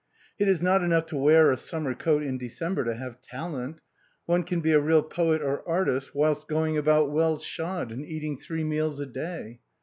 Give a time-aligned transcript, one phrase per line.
[0.39, 3.81] It is not enough to wear a summer coat in December to have talent;
[4.25, 8.35] one can be a real poet or artist whilst going about well shod and eating
[8.39, 9.61] three meals a day.